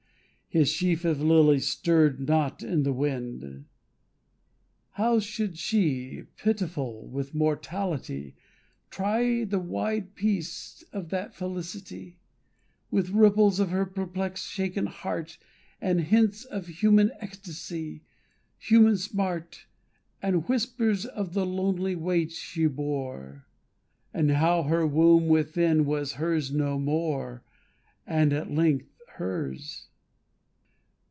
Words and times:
His 0.53 0.67
sheaf 0.67 1.05
of 1.05 1.21
lilies 1.21 1.69
stirred 1.69 2.27
not 2.27 2.61
in 2.61 2.83
the 2.83 2.91
wind. 2.91 3.63
How 4.95 5.17
should 5.21 5.57
she, 5.57 6.23
pitiful 6.35 7.07
with 7.07 7.33
mortality, 7.33 8.35
Try 8.89 9.45
the 9.45 9.59
wide 9.61 10.13
peace 10.13 10.83
of 10.91 11.07
that 11.07 11.33
felicity 11.33 12.19
With 12.89 13.11
ripples 13.11 13.61
of 13.61 13.69
her 13.69 13.85
perplexed 13.85 14.45
shaken 14.45 14.87
heart, 14.87 15.37
And 15.79 16.01
hints 16.01 16.43
of 16.43 16.67
human 16.67 17.13
ecstasy, 17.21 18.03
human 18.57 18.97
smart, 18.97 19.67
And 20.21 20.49
whispers 20.49 21.05
of 21.05 21.33
the 21.33 21.45
lonely 21.45 21.95
weight 21.95 22.33
she 22.33 22.65
bore, 22.67 23.45
And 24.13 24.31
how 24.31 24.63
her 24.63 24.85
womb 24.85 25.29
within 25.29 25.85
was 25.85 26.15
hers 26.15 26.51
no 26.51 26.77
more 26.77 27.41
And 28.05 28.33
at 28.33 28.51
length 28.51 28.89
hers? 29.13 29.87